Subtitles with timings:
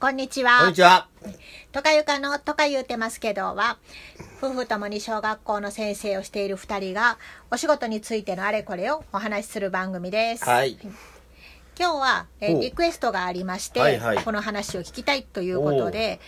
[0.00, 0.76] こんにちこんはに。
[0.76, 1.08] ちは。
[1.72, 3.78] とかゆかのとか言うてますけどは、
[4.40, 7.18] 夫婦ともに小学校の先生をしている二人が、
[7.50, 10.44] お仕事についてのあれこれをお話しする番組です。
[10.44, 10.78] はい。
[11.76, 16.20] 今日は、えリクエストがありまして、はいはいこの話を聞きたいということで、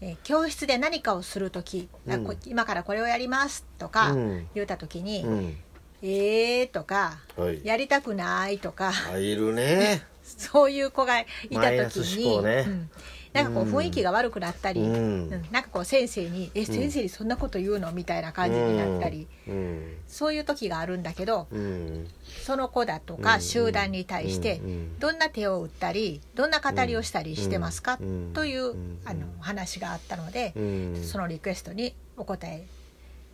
[0.00, 5.56] えー教室で何かをするとき、あうんこ今からこれをやりますとかうん言ったときに、うん。
[6.02, 7.60] えーとか、はい。
[7.64, 10.04] やりたくないとか、あ、いるね。
[10.22, 12.64] そういう子がいた時に、ね。
[12.66, 12.90] うん。
[13.32, 14.94] なんかこううん雰囲気が悪くなったり、うん。
[14.94, 15.48] うん。
[15.50, 19.96] なんかこう先生に「え先生にそんなこと言うの?」みたいな感じになったり、うん。
[20.06, 22.08] そういう時があるんだけどうん。
[22.38, 24.98] その子だとうんか集団に対してうん。
[24.98, 27.98] どんな手を打ったりどんな語りをしたりしてますか？
[28.00, 28.30] うん。
[28.34, 28.98] といううん。
[29.04, 31.02] あの話があったのでうん。
[31.02, 32.66] そのリクエストにお答え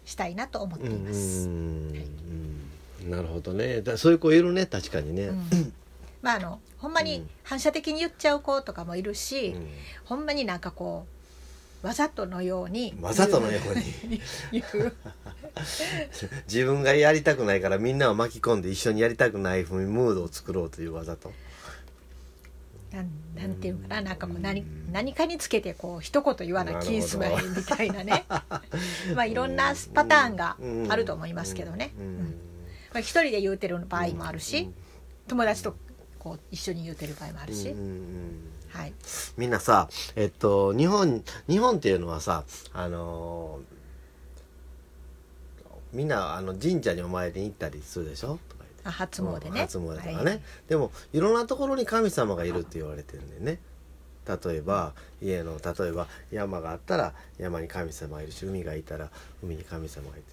[0.05, 1.49] したいなと思っていまうす。
[1.49, 1.51] ん。
[3.01, 3.11] うん。
[3.11, 3.83] なるほどね。
[3.83, 5.31] だそういう子いるね、確かにね。
[6.21, 7.31] うんまああのほんまにうん。
[7.45, 9.69] 反射的に言っちゃう子とかもいるし、うん。
[10.05, 11.07] ほんまになんかこ
[11.83, 14.21] うわざとのようにわざとのように。
[14.53, 14.93] 言う。
[16.47, 21.33] 自分がやりたくないからみんなを巻き込んで一緒にやりたくないふうにムードを作ろうというわざと。
[22.93, 28.25] なんなんていうかななんかこう何うん何かにつけてこう一言言わななるほど気すまいみたいなね。
[29.15, 30.57] まあいろんなパターンが
[30.89, 31.93] あると思いますけどね。
[31.99, 32.09] ううん。
[32.09, 32.21] ん。
[32.93, 34.75] まあ一人で言うてる場合もあるしうん。
[35.29, 35.77] 友達と
[36.19, 37.75] こう一緒に言うてる場合もあるし。
[38.71, 38.93] はい。
[39.37, 43.79] みんなさえっと日本日本っていうのはさあのー
[45.91, 48.39] みんなあの神社にお参りに行ったりするでしょ？
[48.51, 49.61] とか言ってあ初詣ね。
[49.63, 50.41] 初詣とかね、はい。
[50.69, 53.59] でもいろんなところに神様がいるって言われてるんだよね。
[54.29, 59.09] 例えば家の例えば山があったら山に神様がいるし海がいたら
[59.43, 60.27] 海に神様がいて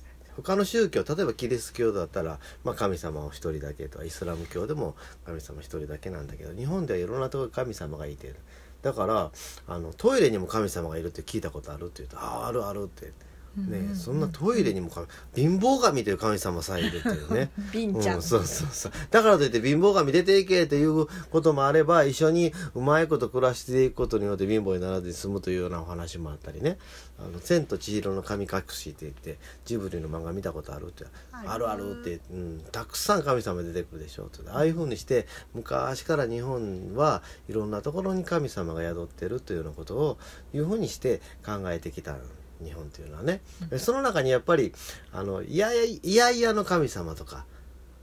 [0.43, 8.35] 他の宗教例えばキリスト教だったら、まあ、神様を一人だけとかイスラム教でも神様一人だけなんだけど日本ではいろんなところに神様がいてる
[8.81, 9.31] だから
[9.67, 13.11] あのトイレにも神様がいるって聞いたことあるって言うと「あああるある」って。
[13.57, 17.51] ね、そんなトイレにも神貧乏神という神様さえいるっていうね。
[17.71, 18.91] 貧ちゃんうん、そうそうそう。
[19.11, 26.77] だからといって貧乏神出ていけっていうこともあれば一緒にうまいこと暮らしていくことによって貧乏にならずに済むというようなお話もあったりね
[27.19, 34.35] 「あの千と千尋の神隠し」って言ってジブリの漫画見たことあるって「あるあるある」って、うん、たくさん神様出てくるでしょうって。
[34.49, 40.17] ああいうふうにして昔から日本はいろんなところに神様が宿ってるというようなことを
[40.53, 42.17] いうふうにして考えてきた
[42.63, 43.41] 日本というのはね、
[43.77, 44.73] その中にやっぱり
[45.11, 47.45] あのいやいやいやいやの神様とか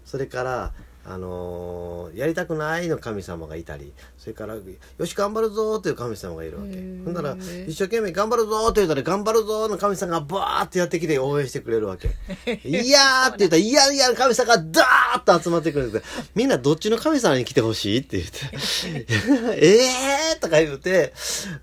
[0.05, 0.73] それから
[1.05, 4.55] あのーやりたくないの神様がいたりそれから
[4.99, 6.75] 「よし頑張るぞ」という神様がいるわけ。
[6.75, 7.37] ほんなら
[7.67, 12.09] 一生懸命「頑張るぞ」って言ったら「頑張るぞ」の神様がバーってやってきて応援してくれるわけ
[12.69, 16.03] 「いやー」って言ったら「いやいや」の神様がダーッと集まってくるんで
[16.35, 19.07] みんなどっちの神様に来てほしいって言って
[19.57, 21.15] 「えー!」とか言うて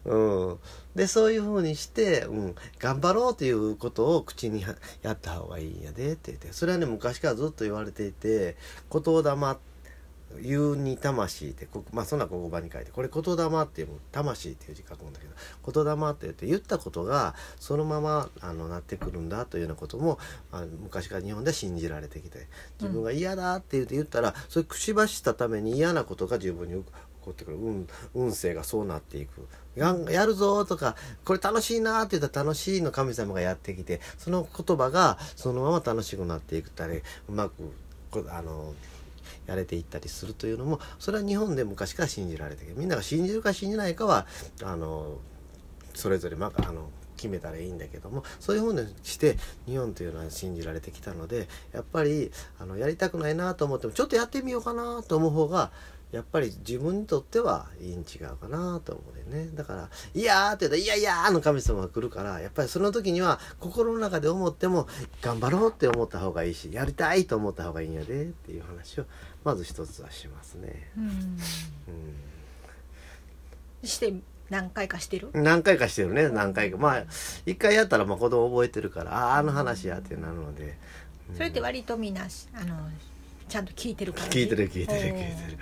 [0.05, 0.57] うん
[0.99, 4.65] でそういうふうにして、うん、頑張ろうということを口に
[5.01, 6.51] やった方がいいんやでって言って。
[6.51, 8.57] それはね昔からずっと言われていて
[8.91, 9.57] 言霊
[10.41, 20.19] 言うに魂ってこまあそんな言葉に書いてこれ言霊っていう魂っていう字書くんだけど言霊って言って言ったことがそのままあのなってくるんだというようなことも
[20.51, 22.47] あ昔から日本では信じられてきて
[22.79, 26.83] 自分が嫌だって言って言ったら、それ口走ったために嫌なことが自分に
[27.19, 27.57] 起こってくる。
[27.57, 29.47] 運運勢がそうなっていく。
[29.75, 37.49] ややるぞとかこれ楽しいなって言ったら楽しいの神様がやってきてその言葉がそのまま楽しくなっていくたりうま
[38.11, 38.73] くあの
[39.45, 44.27] やれていったりするというのもそれは日本で昔から信じられてきてみんなが信じるか信じないかは
[44.63, 45.17] あの
[45.93, 55.71] それぞれまあの決めたらいいんだけどもそういうふうにして日本というのは信じられてきたのでやっぱりあのやりたくないなと思ってもちょっとやってみようかなと思う方が
[56.11, 59.49] やっぱり自分にとってはいいん違うかなと思うね。
[59.53, 64.87] だから「いやー」って言ったら「いやいやー」の神様が来るからやっぱりその時には心の中で思っても
[65.21, 69.05] 頑張ろうって思った方がいいしやりたいと思った方がいいんやでっていう話を
[69.43, 70.91] まず一つはしますね。
[70.97, 71.37] うん。
[73.87, 74.13] して
[74.49, 75.29] 何回かしてる？
[75.31, 76.29] うん、何回かしてるね。
[76.29, 76.77] 何回か。
[76.77, 77.03] まあ
[77.45, 80.75] 一回やったらまあ子供覚えてるからあああの話やってなるので、
[81.29, 82.89] うんそれって割とみんなあの
[83.49, 85.13] ちゃんと聞いてるから聞いてる聞いてる聞いてる。
[85.13, 85.57] ね。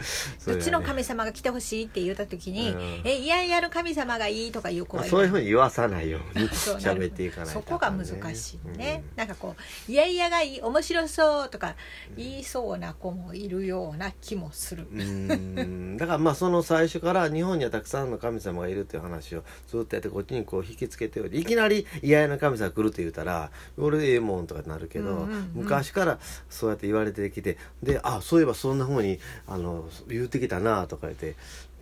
[0.46, 5.16] どっちの神様が来てほしいって言った時にうん「えいやいやの神様がいい」とかいう子がいる。
[5.16, 8.06] まあそういうふうに言わさないように喋っていかないとそこが難
[8.36, 9.18] しいね、うん。
[9.18, 9.62] なんかこう
[9.92, 11.76] 「いやいやがいい面白そう」とか
[12.16, 15.98] 言いそうな子もいるような気もする、うん。
[15.98, 25.52] だからまあその最初から日本にはたくさんの神様がいるっていう話をずっとやってこっちにこう引きつけておいていきなり嫌々な神様が来るって言うたら俺ええもんとかなるけど、うんうんうん。
[25.56, 26.20] 昔から
[26.50, 31.36] そうやって言われてきてであそういえばそんなふうにあの言うてきたなとか言って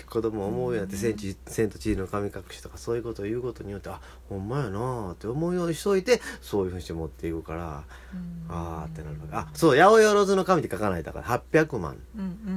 [0.09, 1.15] 子供思うようになって
[1.47, 7.83] 「千と千尋の神隠し」とかそういうことを言うことによってあほんまやなーって思うようにしといてそういうふうにして持っていくから
[8.49, 9.35] ああってなるわけ。
[9.35, 11.97] あそう「八百万の神」って書かないだから800万。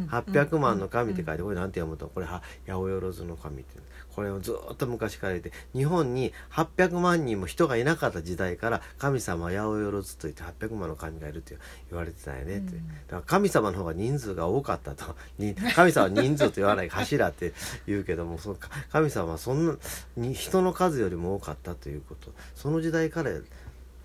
[0.09, 3.79] 800万の神って書いてこれなんて読むとこれは八百万の神って
[4.19, 11.57] これをずっと昔から言って日本に800万人も人がいなかった時代から神様は八百万と言って800万の神がいるって
[11.89, 15.15] 言われてたよねって、だから神様の方が人数が多かったと。
[15.77, 17.53] 神様は人数と言わない柱って
[17.87, 18.57] 言うけどもその
[18.91, 19.77] 神様はそんな
[20.17, 22.33] に人の数よりも多かったということ。
[22.57, 23.31] その時代から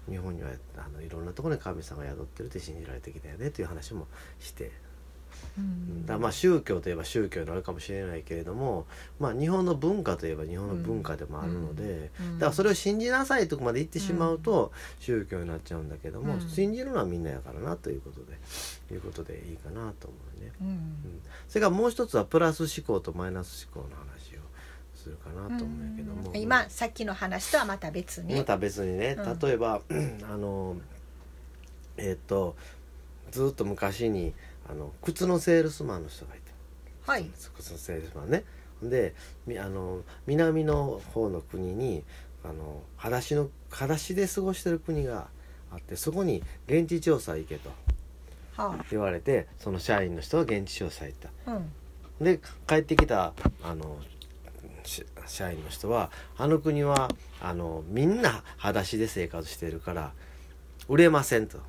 [0.07, 4.05] 日本にはあのいろんなところに神様が宿ってるって信じられてきたよねという話も
[4.39, 4.92] して。
[6.05, 8.85] だまあ宗教といえば宗教になるかもしれないけれども、
[9.19, 18.37] まあ、日本の文化といえば日本の文化でもあるので、だからそれを信じなさいとこまで言ってしまうと宗教になっちゃうんだけども、信じるのはみんなやからなということで
[18.93, 20.51] いうことでいいかなと思うね。
[20.61, 21.21] うん。
[21.47, 24.41] それからもう一つはプラス思考とマイナス思考の話を
[24.95, 28.35] するかなと思うけども、今さっきの話とはまた別に。
[28.35, 29.17] また別にね。
[29.41, 29.81] 例えば、
[30.29, 30.77] あの
[31.97, 32.55] えっ、と
[33.31, 34.33] ずっと昔に
[34.69, 36.43] あの靴のセールスマンの人がいて、
[37.05, 38.43] はい、靴のセールスマンね。
[38.81, 39.13] で
[39.59, 42.03] あの南の方の国に
[42.43, 45.27] あの裸足の裸足で過ごしてる国が
[45.71, 47.71] あってそこに現地調査行けと
[48.91, 51.55] 言われて、その社員の人が現地調査行った、う
[52.21, 53.33] ん、で帰ってきた
[53.63, 53.97] あの
[55.25, 57.09] 社員の人はあの国は
[57.41, 60.11] あのみんな裸足で生活してるから
[60.89, 61.59] 売れませんと。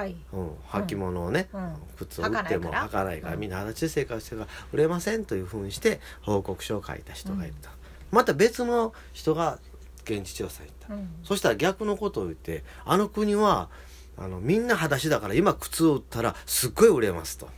[0.00, 0.16] はい。
[0.32, 3.36] うん、履物をね、うん、靴を売っても履かないから。
[3.36, 7.70] みんな裸足で生活してるから売れませんというふうにして報告書を書いた人がいた、
[8.10, 9.58] また別の人が
[10.04, 10.88] 現地調査行った、
[11.22, 13.68] そしたら逆のことを言ってあの国は
[14.16, 17.48] あのみんな裸足だから今靴を売ったらすっごい売れますと。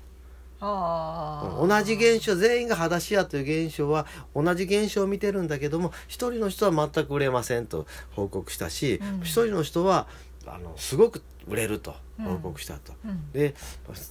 [0.63, 10.07] 同じ現象全員が裸足やという現象は同じ現象を見てるんだけども一人の人は全く売れませんと報告したし一、うん、人の人は
[10.47, 13.55] あのすごく売れると報告したと、うん、で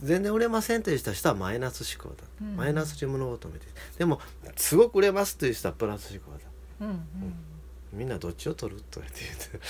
[0.04, 3.68] 全然売れませんという人はマイナス思考だ、うん、マイナスに物事を見て。
[3.98, 4.20] でも
[4.56, 7.00] すごく売れますという人はプラス思考だ、うんうん、
[7.94, 9.22] みんなどっちを取ると言って。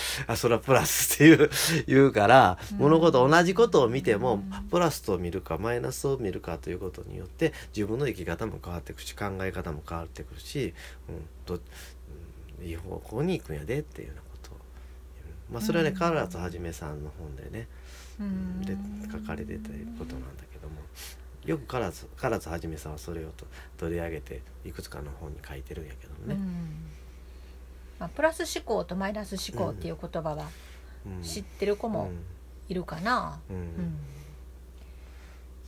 [0.27, 1.49] あそれはプラスっていう
[1.87, 10.73] 言うから、物事同じことを見ても、プラスと見るかマイナスを見るかということによって自分の生き方も変わっていくし考え方も変わってくるし、
[11.09, 11.15] うん
[11.45, 14.21] どうん、いい方向に行くんやでっていうような
[15.51, 17.67] まあ、それはね、唐津はじめさんの本でね、
[18.19, 18.75] うん、で
[19.11, 19.69] 書かれてた
[19.99, 20.75] ことなんだけども。
[21.45, 26.37] よく唐津唐津はじめさんはそれをと取り上げていくつかの本に書いてるんやけどもね。
[27.97, 30.49] まあ、プラス思考とマイナス思考っていう言葉は
[31.23, 32.11] 知ってる子も
[32.69, 33.39] いるかな。
[33.49, 33.95] うん、うん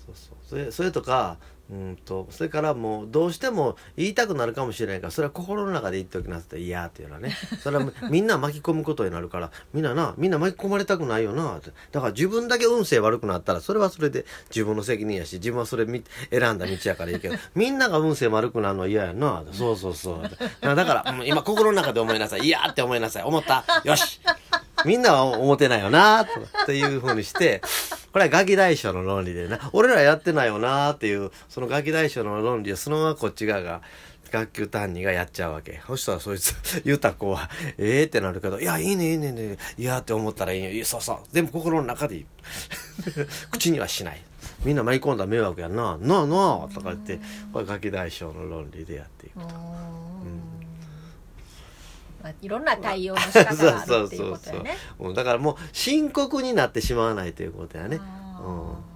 [0.06, 0.38] そうそう。
[0.48, 1.38] それそれとか
[1.72, 7.36] うんとそれからもうどうしても言いたくなるかもしれないからそれは心の中で言っておきなさい嫌っていうのはね。
[7.62, 11.72] それはみんな巻き込むことになるからみんななみんな巻き込まれたくないよなって。
[11.92, 16.04] だから自分だけ運勢悪くなったらそれはそれで自分の責任やし自分はそれ選ん
[16.58, 20.22] だ道やからいいけど みんなが運勢悪くなるの嫌やなそうそうそう。
[20.76, 22.42] だから今心の中で思いなさい。
[22.42, 23.24] 嫌って思いなさい。
[23.24, 23.64] 思った。
[23.86, 24.20] よし。
[24.86, 26.26] みんなは思ってないよな
[26.66, 27.62] というふうにして
[28.14, 29.60] これはガキ大将の論理でな。
[29.74, 33.82] 俺らやってないよなーっていう、そのガキ大将の論理をそのままこっち側が、
[34.32, 35.82] 学級担任がやっちゃうわけ。
[35.86, 36.56] そしたらそいつ、
[36.86, 40.72] 言うた子は、ええー、ってなるけど、いや、いいね、いいね、いいね、いやって思ったらいいよ。
[40.72, 41.18] いや、そうそう。
[41.32, 42.26] 全部心の中でいい。
[43.52, 44.22] 口にはしない。
[44.66, 45.98] みんな舞い込んだ迷惑やんな。
[45.98, 47.20] なあなあとか言って、
[47.52, 49.48] これガキ大将の論理でやっていくと。
[52.24, 54.78] まあ、いろんな対応の仕方があるっていうことやね。
[55.14, 58.00] だからもう深刻になってしまわないということやね、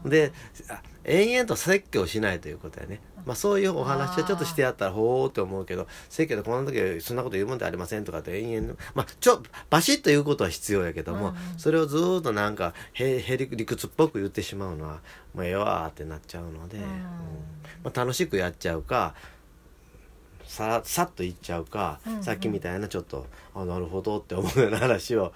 [0.03, 0.31] うん、で
[1.03, 15.01] 延々と説教しないということやね、まあ、そういうお話はちょっとしてやったらほーって思うけど説教でこの時そんなこと言うもんでありませんとかって延々まあちょバシッと言うことは必要やけども、うん、それをずっとなんかへへり理屈っぽく言ってしまうのは
[15.33, 16.83] もうええわってなっちゃうので、うん、
[17.83, 19.15] まあ、楽しくやっちゃうか
[20.47, 25.33] ささっと言っちゃうか、うんうん、さっきみたいなちょっとあなるほどって思うような話を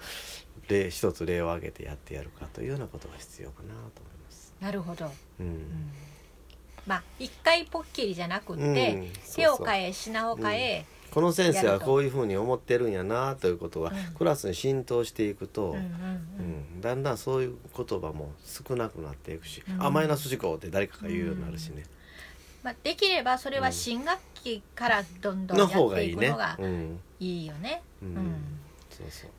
[0.68, 3.84] 例一つ例を挙げてやってやるかというようなことが必要かなと思い
[4.24, 4.54] ます。
[4.60, 5.90] なるほど、うん、うん、
[6.86, 16.80] まあ一回ぽっきりじゃなくって、うん、手を変え品を変え、この先生はこういうふうに思ってるんやなということが、クラスに浸透していくと、うん。
[16.80, 21.84] だんだんそういう言葉も少なくなっていくし、うん、あマイナス思考って誰かが言うようになるしね。
[22.62, 26.58] まあ、できればそれは新学期からどんどんやっていくのが
[27.18, 27.82] いいよね。
[28.90, 29.30] そうそう。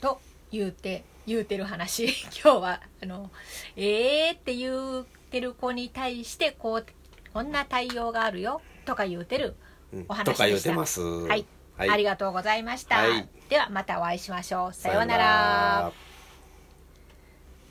[0.00, 2.06] と言うて言うてる話。
[2.42, 3.30] 今日はあの
[3.74, 6.86] ええー、って言うてる子に対してこう
[7.32, 8.60] こんな対応があるよ。
[8.84, 9.56] とか言うてる
[10.08, 11.00] お話とか言うでしてた、ます。
[11.00, 11.90] はい、はい。
[11.90, 13.28] ありがとうございました、はい。
[13.48, 14.72] ではまたお会いしましょう。
[14.72, 15.92] さようなら